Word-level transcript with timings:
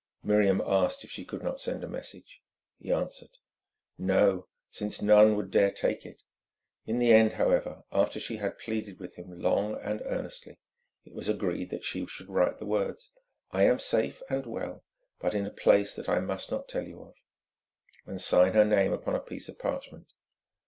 Miriam 0.23 0.63
asked 0.65 1.03
if 1.03 1.11
she 1.11 1.23
could 1.23 1.43
not 1.43 1.59
send 1.61 1.83
a 1.83 1.87
message. 1.87 2.41
He 2.79 2.91
answered: 2.91 3.37
"No, 3.99 4.47
since 4.71 4.99
none 4.99 5.35
would 5.35 5.51
dare 5.51 5.69
to 5.69 5.77
take 5.79 6.07
it." 6.07 6.23
In 6.87 6.97
the 6.97 7.13
end, 7.13 7.33
however, 7.33 7.83
after 7.91 8.19
she 8.19 8.37
had 8.37 8.57
pleaded 8.57 8.99
with 8.99 9.13
him 9.13 9.31
long 9.39 9.79
and 9.79 10.01
earnestly, 10.05 10.57
it 11.05 11.13
was 11.13 11.29
agreed 11.29 11.69
that 11.69 11.83
she 11.83 12.07
should 12.07 12.29
write 12.29 12.57
the 12.57 12.65
words, 12.65 13.11
"I 13.51 13.65
am 13.65 13.77
safe 13.77 14.23
and 14.27 14.47
well, 14.47 14.83
but 15.19 15.35
in 15.35 15.45
a 15.45 15.51
place 15.51 15.95
that 15.97 16.09
I 16.09 16.17
must 16.19 16.49
not 16.49 16.67
tell 16.67 16.87
you 16.87 17.03
of," 17.03 17.13
and 18.07 18.19
sign 18.19 18.53
her 18.53 18.65
name 18.65 18.93
upon 18.93 19.13
a 19.13 19.19
piece 19.19 19.49
of 19.49 19.59
parchment. 19.59 20.11